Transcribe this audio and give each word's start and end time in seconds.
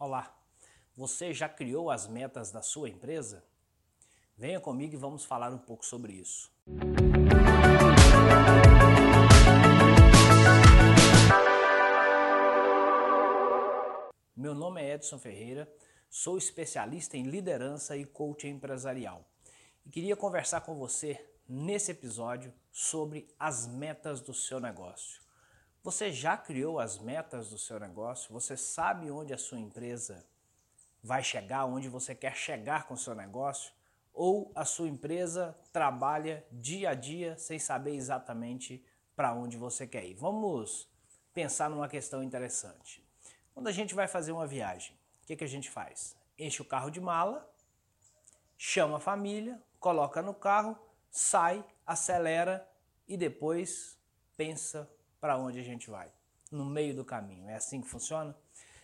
Olá, 0.00 0.34
você 0.96 1.34
já 1.34 1.46
criou 1.46 1.90
as 1.90 2.08
metas 2.08 2.50
da 2.50 2.62
sua 2.62 2.88
empresa? 2.88 3.44
Venha 4.34 4.58
comigo 4.58 4.94
e 4.94 4.96
vamos 4.96 5.26
falar 5.26 5.52
um 5.52 5.58
pouco 5.58 5.84
sobre 5.84 6.14
isso. 6.14 6.50
Meu 14.34 14.54
nome 14.54 14.80
é 14.80 14.94
Edson 14.94 15.18
Ferreira, 15.18 15.70
sou 16.08 16.38
especialista 16.38 17.18
em 17.18 17.24
liderança 17.24 17.94
e 17.94 18.06
coaching 18.06 18.52
empresarial 18.52 19.22
e 19.84 19.90
queria 19.90 20.16
conversar 20.16 20.62
com 20.62 20.76
você 20.76 21.22
nesse 21.46 21.90
episódio 21.90 22.54
sobre 22.72 23.28
as 23.38 23.66
metas 23.66 24.22
do 24.22 24.32
seu 24.32 24.58
negócio. 24.58 25.20
Você 25.82 26.12
já 26.12 26.36
criou 26.36 26.78
as 26.78 26.98
metas 26.98 27.48
do 27.48 27.56
seu 27.56 27.80
negócio? 27.80 28.30
Você 28.34 28.54
sabe 28.54 29.10
onde 29.10 29.32
a 29.32 29.38
sua 29.38 29.58
empresa 29.58 30.26
vai 31.02 31.22
chegar, 31.22 31.64
onde 31.64 31.88
você 31.88 32.14
quer 32.14 32.36
chegar 32.36 32.86
com 32.86 32.92
o 32.92 32.98
seu 32.98 33.14
negócio? 33.14 33.72
Ou 34.12 34.52
a 34.54 34.66
sua 34.66 34.88
empresa 34.88 35.56
trabalha 35.72 36.44
dia 36.52 36.90
a 36.90 36.94
dia 36.94 37.38
sem 37.38 37.58
saber 37.58 37.94
exatamente 37.94 38.84
para 39.16 39.32
onde 39.32 39.56
você 39.56 39.86
quer 39.86 40.04
ir? 40.04 40.14
Vamos 40.14 40.86
pensar 41.32 41.70
numa 41.70 41.88
questão 41.88 42.22
interessante. 42.22 43.02
Quando 43.54 43.68
a 43.68 43.72
gente 43.72 43.94
vai 43.94 44.06
fazer 44.06 44.32
uma 44.32 44.46
viagem, 44.46 44.94
o 45.22 45.26
que, 45.26 45.36
que 45.36 45.44
a 45.44 45.48
gente 45.48 45.70
faz? 45.70 46.14
Enche 46.38 46.60
o 46.60 46.64
carro 46.64 46.90
de 46.90 47.00
mala, 47.00 47.50
chama 48.58 48.98
a 48.98 49.00
família, 49.00 49.58
coloca 49.78 50.20
no 50.20 50.34
carro, 50.34 50.78
sai, 51.10 51.64
acelera 51.86 52.68
e 53.08 53.16
depois 53.16 53.98
pensa 54.36 54.86
para 55.20 55.36
onde 55.36 55.60
a 55.60 55.62
gente 55.62 55.90
vai, 55.90 56.10
no 56.50 56.64
meio 56.64 56.94
do 56.94 57.04
caminho. 57.04 57.48
É 57.48 57.54
assim 57.54 57.80
que 57.80 57.88
funciona? 57.88 58.34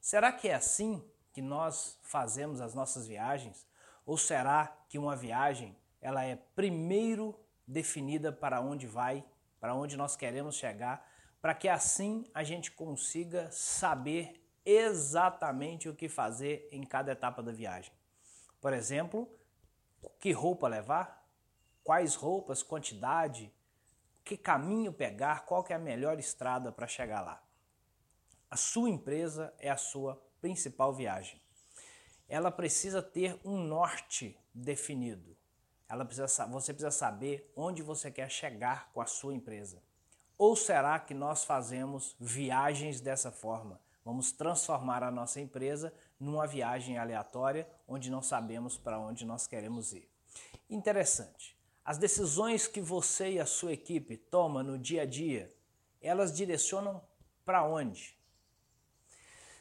Será 0.00 0.32
que 0.32 0.48
é 0.48 0.54
assim 0.54 1.04
que 1.32 1.42
nós 1.42 1.98
fazemos 2.02 2.60
as 2.60 2.74
nossas 2.74 3.06
viagens? 3.06 3.66
Ou 4.06 4.16
será 4.16 4.76
que 4.88 4.98
uma 4.98 5.16
viagem 5.16 5.76
ela 6.00 6.24
é 6.24 6.36
primeiro 6.36 7.38
definida 7.66 8.32
para 8.32 8.60
onde 8.60 8.86
vai, 8.86 9.24
para 9.60 9.74
onde 9.74 9.96
nós 9.96 10.16
queremos 10.16 10.56
chegar, 10.56 11.06
para 11.40 11.54
que 11.54 11.68
assim 11.68 12.24
a 12.34 12.42
gente 12.42 12.70
consiga 12.70 13.50
saber 13.50 14.42
exatamente 14.64 15.88
o 15.88 15.94
que 15.94 16.08
fazer 16.08 16.68
em 16.72 16.82
cada 16.82 17.12
etapa 17.12 17.42
da 17.42 17.52
viagem? 17.52 17.92
Por 18.60 18.72
exemplo, 18.72 19.28
que 20.18 20.32
roupa 20.32 20.68
levar, 20.68 21.26
quais 21.82 22.14
roupas, 22.14 22.62
quantidade, 22.62 23.52
que 24.30 24.36
caminho 24.36 24.92
pegar, 24.92 25.44
qual 25.44 25.64
que 25.64 25.72
é 25.72 25.76
a 25.76 25.78
melhor 25.78 26.16
estrada 26.20 26.70
para 26.70 26.86
chegar 26.86 27.20
lá. 27.20 27.42
A 28.48 28.56
sua 28.56 28.88
empresa 28.88 29.52
é 29.58 29.68
a 29.68 29.76
sua 29.76 30.22
principal 30.40 30.92
viagem. 30.92 31.42
Ela 32.28 32.48
precisa 32.52 33.02
ter 33.02 33.40
um 33.44 33.58
norte 33.58 34.38
definido. 34.54 35.36
Ela 35.88 36.04
precisa, 36.04 36.46
você 36.46 36.72
precisa 36.72 36.92
saber 36.92 37.52
onde 37.56 37.82
você 37.82 38.08
quer 38.08 38.30
chegar 38.30 38.92
com 38.92 39.00
a 39.00 39.06
sua 39.06 39.34
empresa. 39.34 39.82
Ou 40.38 40.54
será 40.54 40.96
que 41.00 41.12
nós 41.12 41.42
fazemos 41.42 42.14
viagens 42.20 43.00
dessa 43.00 43.32
forma? 43.32 43.80
Vamos 44.04 44.30
transformar 44.30 45.02
a 45.02 45.10
nossa 45.10 45.40
empresa 45.40 45.92
numa 46.20 46.46
viagem 46.46 46.98
aleatória 46.98 47.68
onde 47.86 48.08
não 48.08 48.22
sabemos 48.22 48.78
para 48.78 48.96
onde 48.96 49.26
nós 49.26 49.48
queremos 49.48 49.92
ir. 49.92 50.08
Interessante. 50.70 51.59
As 51.84 51.98
decisões 51.98 52.66
que 52.66 52.80
você 52.80 53.32
e 53.32 53.40
a 53.40 53.46
sua 53.46 53.72
equipe 53.72 54.16
tomam 54.16 54.62
no 54.62 54.78
dia 54.78 55.02
a 55.02 55.06
dia, 55.06 55.52
elas 56.00 56.34
direcionam 56.34 57.02
para 57.44 57.64
onde? 57.64 58.16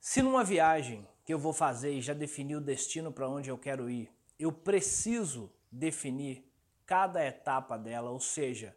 Se 0.00 0.22
numa 0.22 0.42
viagem 0.42 1.06
que 1.24 1.32
eu 1.32 1.38
vou 1.38 1.52
fazer 1.52 1.92
e 1.92 2.00
já 2.00 2.14
defini 2.14 2.56
o 2.56 2.60
destino 2.60 3.12
para 3.12 3.28
onde 3.28 3.50
eu 3.50 3.58
quero 3.58 3.88
ir, 3.88 4.10
eu 4.38 4.50
preciso 4.50 5.52
definir 5.70 6.44
cada 6.86 7.24
etapa 7.24 7.78
dela, 7.78 8.10
ou 8.10 8.18
seja, 8.18 8.76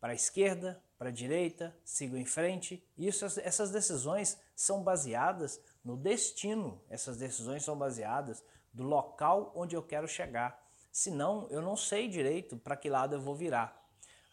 para 0.00 0.12
a 0.12 0.16
esquerda, 0.16 0.82
para 0.98 1.10
a 1.10 1.12
direita, 1.12 1.76
sigo 1.84 2.16
em 2.16 2.24
frente. 2.24 2.84
Isso, 2.96 3.24
essas 3.24 3.70
decisões 3.70 4.40
são 4.56 4.82
baseadas 4.82 5.60
no 5.84 5.96
destino, 5.96 6.82
essas 6.88 7.16
decisões 7.16 7.64
são 7.64 7.76
baseadas 7.76 8.42
do 8.72 8.82
local 8.82 9.52
onde 9.54 9.76
eu 9.76 9.82
quero 9.82 10.08
chegar. 10.08 10.60
Senão, 10.92 11.48
eu 11.48 11.62
não 11.62 11.74
sei 11.74 12.06
direito 12.06 12.54
para 12.58 12.76
que 12.76 12.90
lado 12.90 13.14
eu 13.14 13.20
vou 13.20 13.34
virar. 13.34 13.82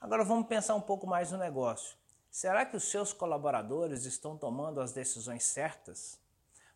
Agora 0.02 0.26
vamos 0.26 0.46
pensar 0.46 0.76
um 0.76 0.82
pouco 0.82 1.08
mais 1.08 1.32
no 1.32 1.38
negócio. 1.38 1.98
Será 2.30 2.66
que 2.66 2.76
os 2.76 2.84
seus 2.84 3.14
colaboradores 3.14 4.04
estão 4.04 4.38
tomando 4.38 4.82
as 4.82 4.92
decisões 4.92 5.46
certas? 5.46 6.20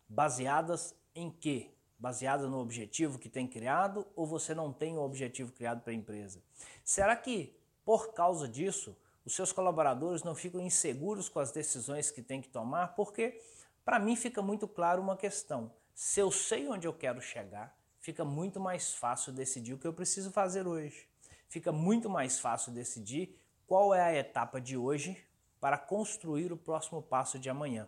Baseadas 0.07 0.95
em 1.13 1.29
quê? 1.29 1.69
Baseadas 1.99 2.49
no 2.49 2.59
objetivo 2.59 3.19
que 3.19 3.27
tem 3.27 3.45
criado 3.45 4.07
ou 4.16 4.25
você 4.25 4.55
não 4.55 4.71
tem 4.71 4.97
o 4.97 5.01
objetivo 5.01 5.51
criado 5.51 5.81
para 5.81 5.91
a 5.91 5.95
empresa? 5.95 6.41
Será 6.81 7.13
que, 7.17 7.53
por 7.83 8.13
causa 8.13 8.47
disso, 8.47 8.97
os 9.25 9.35
seus 9.35 9.51
colaboradores 9.51 10.23
não 10.23 10.33
ficam 10.33 10.61
inseguros 10.61 11.27
com 11.27 11.39
as 11.39 11.51
decisões 11.51 12.09
que 12.09 12.21
têm 12.21 12.41
que 12.41 12.50
tomar? 12.50 12.95
Porque, 12.95 13.41
para 13.83 14.00
mim, 14.00 14.15
fica 14.15 14.41
muito 14.41 14.65
claro 14.65 15.01
uma 15.01 15.17
questão. 15.17 15.71
Se 15.94 16.21
eu 16.21 16.31
sei 16.31 16.69
onde 16.69 16.88
eu 16.88 16.94
quero 16.94 17.21
chegar, 17.21 17.77
fica 18.03 18.25
muito 18.25 18.59
mais 18.59 18.93
fácil 18.93 19.31
decidir 19.31 19.73
o 19.73 19.77
que 19.77 19.87
eu 19.87 19.93
preciso 19.93 20.29
fazer 20.29 20.67
hoje. 20.67 21.07
Fica 21.47 21.71
muito 21.71 22.09
mais 22.09 22.37
fácil 22.37 22.73
decidir 22.73 23.39
qual 23.65 23.95
é 23.95 24.01
a 24.01 24.13
etapa 24.13 24.59
de 24.59 24.75
hoje 24.75 25.17
para 25.57 25.77
construir 25.77 26.51
o 26.51 26.57
próximo 26.57 27.01
passo 27.01 27.39
de 27.39 27.49
amanhã. 27.49 27.87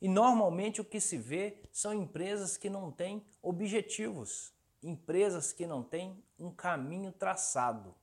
E 0.00 0.08
normalmente 0.08 0.80
o 0.80 0.84
que 0.84 0.98
se 0.98 1.18
vê 1.18 1.58
são 1.70 1.92
empresas 1.92 2.56
que 2.56 2.70
não 2.70 2.90
têm 2.90 3.22
objetivos, 3.42 4.54
empresas 4.82 5.52
que 5.52 5.66
não 5.66 5.82
têm 5.82 6.16
um 6.38 6.50
caminho 6.50 7.12
traçado. 7.12 7.94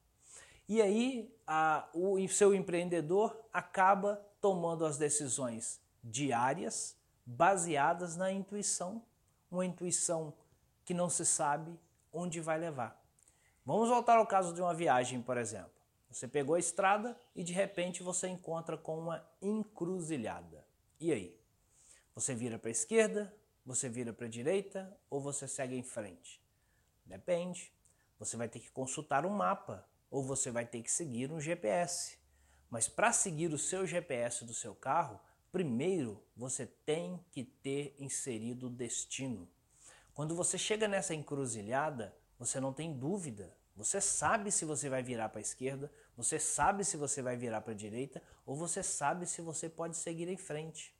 E 0.69 0.83
aí 0.83 1.35
a, 1.47 1.89
o 1.95 2.27
seu 2.27 2.53
empreendedor 2.53 3.35
acaba 3.51 4.23
tomando 4.39 4.85
as 4.85 4.99
decisões 4.99 5.81
diárias 6.03 6.95
baseadas 7.25 8.15
na 8.15 8.31
intuição, 8.31 9.01
uma 9.49 9.65
intuição 9.65 10.33
que 10.85 10.93
não 10.93 11.09
se 11.09 11.25
sabe 11.25 11.79
onde 12.11 12.39
vai 12.39 12.57
levar. 12.57 13.01
Vamos 13.65 13.89
voltar 13.89 14.17
ao 14.17 14.27
caso 14.27 14.53
de 14.53 14.61
uma 14.61 14.73
viagem, 14.73 15.21
por 15.21 15.37
exemplo. 15.37 15.71
Você 16.09 16.27
pegou 16.27 16.55
a 16.55 16.59
estrada 16.59 17.17
e 17.35 17.43
de 17.43 17.53
repente 17.53 18.03
você 18.03 18.27
encontra 18.27 18.77
com 18.77 18.99
uma 18.99 19.25
encruzilhada. 19.41 20.65
E 20.99 21.11
aí? 21.11 21.39
Você 22.13 22.35
vira 22.35 22.59
para 22.59 22.69
a 22.69 22.71
esquerda, 22.71 23.33
você 23.65 23.89
vira 23.89 24.13
para 24.13 24.27
a 24.27 24.29
direita 24.29 24.95
ou 25.09 25.19
você 25.19 25.47
segue 25.47 25.75
em 25.75 25.81
frente? 25.81 26.41
Depende. 27.05 27.73
Você 28.19 28.37
vai 28.37 28.47
ter 28.47 28.59
que 28.59 28.69
consultar 28.69 29.25
um 29.25 29.29
mapa 29.29 29.87
ou 30.11 30.21
você 30.21 30.51
vai 30.51 30.65
ter 30.65 30.83
que 30.83 30.91
seguir 30.91 31.31
um 31.31 31.41
GPS. 31.41 32.17
Mas 32.69 32.87
para 32.87 33.11
seguir 33.11 33.51
o 33.53 33.57
seu 33.57 33.85
GPS 33.85 34.45
do 34.45 34.53
seu 34.53 34.75
carro, 34.75 35.19
primeiro 35.51 36.23
você 36.35 36.67
tem 36.67 37.23
que 37.31 37.43
ter 37.43 37.95
inserido 37.97 38.67
o 38.67 38.69
destino. 38.69 39.49
Quando 40.13 40.35
você 40.35 40.57
chega 40.57 40.87
nessa 40.87 41.13
encruzilhada, 41.15 42.15
você 42.37 42.59
não 42.59 42.71
tem 42.71 42.93
dúvida. 42.93 43.55
Você 43.75 43.99
sabe 43.99 44.51
se 44.51 44.65
você 44.65 44.87
vai 44.87 45.01
virar 45.01 45.29
para 45.29 45.39
a 45.39 45.41
esquerda, 45.41 45.91
você 46.15 46.37
sabe 46.37 46.85
se 46.85 46.95
você 46.95 47.21
vai 47.21 47.35
virar 47.35 47.61
para 47.61 47.73
a 47.73 47.75
direita, 47.75 48.21
ou 48.45 48.55
você 48.55 48.83
sabe 48.83 49.25
se 49.25 49.41
você 49.41 49.67
pode 49.67 49.97
seguir 49.97 50.27
em 50.27 50.37
frente. 50.37 50.95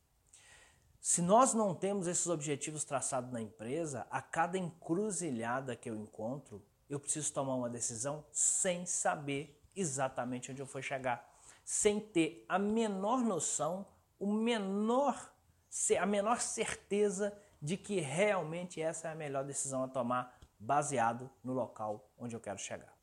Se 1.00 1.22
nós 1.22 1.54
não 1.54 1.76
temos 1.76 2.08
esses 2.08 2.26
objetivos 2.28 2.84
traçados 2.84 3.32
na 3.32 3.42
empresa, 3.42 4.08
a 4.10 4.22
cada 4.22 4.58
encruzilhada 4.58 5.76
que 5.76 5.90
eu 5.90 5.96
encontro, 5.96 6.66
eu 6.90 7.00
preciso 7.00 7.32
tomar 7.34 7.56
uma 7.56 7.70
decisão 7.70 8.26
sem 8.32 8.86
saber 8.86 9.62
exatamente 9.76 10.52
onde 10.52 10.62
eu 10.62 10.66
vou 10.66 10.82
chegar, 10.82 11.30
sem 11.64 12.00
ter 12.00 12.46
a 12.48 12.58
menor 12.58 13.20
noção, 13.20 13.86
o 14.20 14.32
menor, 14.32 15.32
a 16.00 16.06
menor 16.06 16.40
certeza 16.40 17.38
de 17.64 17.78
que 17.78 18.02
realmente 18.02 18.82
essa 18.82 19.08
é 19.08 19.12
a 19.14 19.16
melhor 19.16 19.46
decisão 19.46 19.86
a 19.86 19.88
tomar 19.88 20.38
baseado 20.60 21.32
no 21.42 21.54
local 21.54 22.12
onde 22.18 22.36
eu 22.36 22.40
quero 22.42 22.60
chegar. 22.60 22.94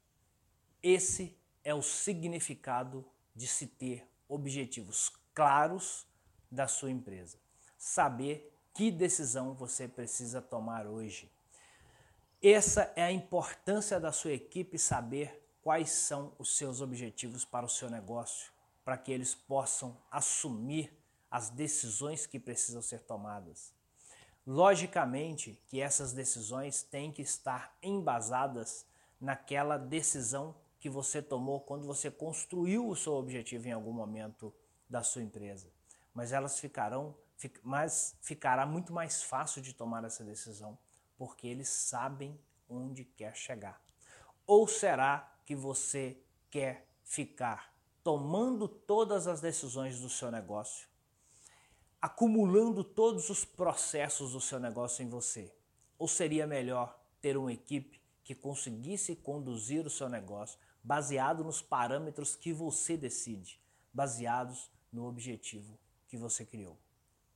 Esse 0.83 1.35
é 1.65 1.75
o 1.75 1.81
significado 1.81 3.03
de 3.35 3.47
se 3.47 3.67
ter 3.67 4.07
objetivos 4.29 5.11
claros 5.33 6.07
da 6.51 6.69
sua 6.69 6.91
empresa. 6.91 7.39
Saber 7.79 8.55
que 8.75 8.91
decisão 8.91 9.55
você 9.55 9.89
precisa 9.89 10.43
tomar 10.43 10.87
hoje. 10.87 11.33
Essa 12.43 12.93
é 12.95 13.03
a 13.03 13.13
importância 13.13 13.99
da 13.99 14.13
sua 14.13 14.33
equipe 14.33 14.79
saber 14.79 15.43
quais 15.63 15.91
são 15.91 16.35
os 16.39 16.55
seus 16.55 16.83
objetivos 16.83 17.47
para 17.47 17.65
o 17.65 17.69
seu 17.69 17.89
negócio, 17.89 18.53
para 18.85 18.99
que 18.99 19.11
eles 19.11 19.35
possam 19.35 19.97
assumir 20.11 20.93
as 21.31 21.49
decisões 21.49 22.27
que 22.27 22.39
precisam 22.39 22.83
ser 22.83 23.01
tomadas. 23.01 23.80
Logicamente 24.53 25.57
que 25.69 25.81
essas 25.81 26.13
decisões 26.13 26.83
têm 26.83 27.13
que 27.13 27.23
estar 27.23 27.73
embasadas 27.81 28.85
naquela 29.21 29.77
decisão 29.77 30.57
que 30.81 30.91
você 30.91 31.23
tomou 31.23 31.61
quando 31.61 31.87
você 31.87 32.11
construiu 32.11 32.89
o 32.89 32.97
seu 32.97 33.13
objetivo 33.13 33.69
em 33.69 33.71
algum 33.71 33.93
momento 33.93 34.53
da 34.89 35.05
sua 35.05 35.23
empresa. 35.23 35.69
Mas 36.13 36.33
elas 36.33 36.59
ficarão 36.59 37.15
mas 37.63 38.17
ficará 38.21 38.67
muito 38.67 38.93
mais 38.93 39.23
fácil 39.23 39.63
de 39.63 39.73
tomar 39.73 40.03
essa 40.03 40.25
decisão, 40.25 40.77
porque 41.17 41.47
eles 41.47 41.69
sabem 41.69 42.37
onde 42.69 43.05
quer 43.05 43.37
chegar. 43.37 43.81
Ou 44.49 44.67
será 44.67 45.33
que 45.47 45.55
você 45.55 46.19
quer 46.51 46.89
ficar 47.05 47.73
tomando 48.03 48.67
todas 48.67 49.29
as 49.29 49.41
decisões 49.41 50.01
do 50.01 50.09
seu 50.11 50.29
negócio, 50.29 50.90
acumulando 52.01 52.83
todos 52.83 53.29
os 53.29 53.45
processos 53.45 54.33
do 54.33 54.41
seu 54.41 54.59
negócio 54.59 55.05
em 55.05 55.09
você? 55.09 55.53
Ou 55.99 56.09
seria 56.09 56.47
melhor 56.47 56.99
ter 57.21 57.37
uma 57.37 57.53
equipe 57.53 58.01
que 58.25 58.35
conseguisse 58.35 59.15
conduzir 59.17 59.87
o 59.87 59.91
seu 59.91 60.09
negócio 60.09 60.59
baseado 60.83 61.45
nos 61.45 61.61
parâmetros 61.61 62.35
que 62.35 62.53
você 62.53 62.97
decide, 62.97 63.61
baseados 63.93 64.71
no 64.91 65.07
objetivo 65.07 65.79
que 66.09 66.17
você 66.17 66.47
criou? 66.47 66.79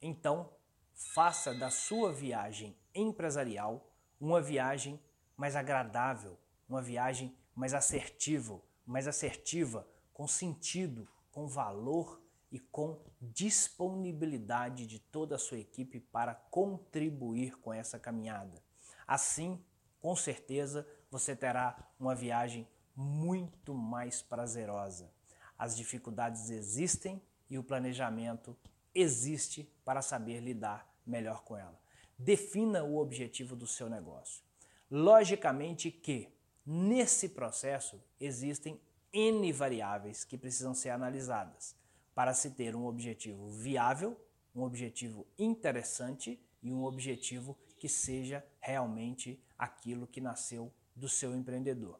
Então, 0.01 0.51
faça 0.95 1.53
da 1.55 1.71
sua 1.71 2.13
viagem 2.13 2.77
empresarial 2.95 3.91
uma 4.21 4.41
viagem 4.41 4.99
mais 5.37 5.57
agradável, 5.57 6.39
uma 6.69 6.81
viagem 6.81 7.37
mais 7.55 7.75
assertiva, 7.75 8.63
mais 8.87 9.07
assertiva, 9.07 9.87
com 10.13 10.27
sentido, 10.27 11.07
com 11.31 11.47
valor 11.47 12.24
e 12.55 12.61
com 12.61 13.01
disponibilidade 13.21 14.87
de 14.87 15.01
toda 15.01 15.35
a 15.35 15.39
sua 15.41 15.59
equipe 15.59 15.99
para 15.99 16.37
contribuir 16.37 17.59
com 17.59 17.75
essa 17.75 17.99
caminhada. 17.99 18.63
Assim, 19.09 19.61
com 20.01 20.15
certeza, 20.15 20.87
você 21.11 21.35
terá 21.35 21.77
uma 21.99 22.15
viagem 22.15 22.69
muito 22.95 23.75
mais 23.75 24.23
prazerosa. 24.23 25.13
As 25.59 25.77
dificuldades 25.77 26.49
existem 26.49 27.21
e 27.51 27.59
o 27.59 27.65
planejamento 27.65 28.57
existe 28.95 29.69
para 29.85 30.01
saber 30.01 30.39
lidar 30.39 30.89
melhor 31.05 31.43
com 31.43 31.57
ela. 31.57 31.77
Defina 32.17 32.85
o 32.85 32.99
objetivo 32.99 33.57
do 33.57 33.67
seu 33.67 33.91
negócio. 33.91 34.45
Logicamente 34.89 35.91
que 35.91 36.33
nesse 36.65 37.31
processo 37.31 38.01
existem 38.21 38.81
N 39.13 39.51
variáveis 39.53 40.23
que 40.23 40.39
precisam 40.39 40.73
ser 40.73 40.91
analisadas 40.91 41.83
para 42.15 42.33
se 42.33 42.51
ter 42.51 42.77
um 42.77 42.87
objetivo 42.87 43.49
viável, 43.49 44.19
um 44.55 44.63
objetivo 44.63 45.27
interessante 45.39 46.41
e 46.63 46.73
um 46.73 46.85
objetivo 46.85 47.57
que 47.77 47.89
seja 47.89 48.45
realmente 48.61 49.43
aquilo 49.59 50.07
que 50.07 50.21
nasceu 50.21 50.73
do 50.95 51.09
seu 51.09 51.35
empreendedor. 51.35 51.99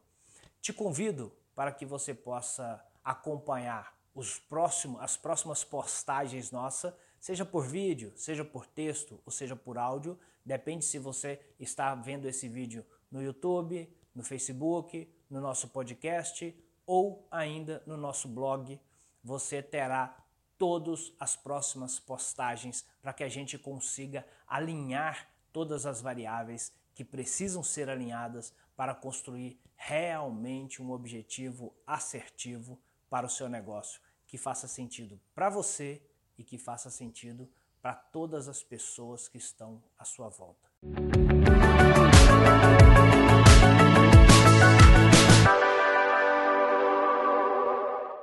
Te 0.61 0.73
convido 0.73 1.31
para 1.53 1.71
que 1.71 1.85
você 1.85 2.13
possa 2.13 2.83
acompanhar 3.03 3.95
os 4.15 4.39
próximos, 4.39 5.01
as 5.01 5.17
próximas 5.17 5.63
postagens 5.63 6.49
nossas, 6.49 6.93
seja 7.19 7.45
por 7.45 7.67
vídeo, 7.67 8.13
seja 8.15 8.43
por 8.43 8.65
texto 8.65 9.19
ou 9.25 9.31
seja 9.31 9.55
por 9.55 9.77
áudio, 9.77 10.17
depende 10.43 10.85
se 10.85 10.97
você 10.97 11.39
está 11.59 11.93
vendo 11.93 12.27
esse 12.27 12.47
vídeo 12.47 12.85
no 13.11 13.21
YouTube, 13.21 13.89
no 14.13 14.23
Facebook, 14.23 15.07
no 15.29 15.41
nosso 15.41 15.67
podcast 15.67 16.55
ou 16.85 17.27
ainda 17.29 17.83
no 17.85 17.97
nosso 17.97 18.27
blog, 18.27 18.79
você 19.25 19.59
terá 19.63 20.15
todas 20.55 21.11
as 21.19 21.35
próximas 21.35 21.99
postagens 21.99 22.85
para 23.01 23.11
que 23.11 23.23
a 23.23 23.27
gente 23.27 23.57
consiga 23.57 24.23
alinhar 24.47 25.27
todas 25.51 25.87
as 25.87 25.99
variáveis 25.99 26.71
que 26.93 27.03
precisam 27.03 27.63
ser 27.63 27.89
alinhadas 27.89 28.53
para 28.75 28.93
construir 28.93 29.59
realmente 29.75 30.79
um 30.79 30.91
objetivo 30.91 31.73
assertivo 31.87 32.79
para 33.09 33.25
o 33.25 33.29
seu 33.29 33.49
negócio, 33.49 33.99
que 34.27 34.37
faça 34.37 34.67
sentido 34.67 35.19
para 35.33 35.49
você 35.49 35.99
e 36.37 36.43
que 36.43 36.59
faça 36.59 36.91
sentido 36.91 37.49
para 37.81 37.95
todas 37.95 38.47
as 38.47 38.61
pessoas 38.61 39.27
que 39.27 39.39
estão 39.39 39.81
à 39.97 40.05
sua 40.05 40.29
volta. 40.29 40.69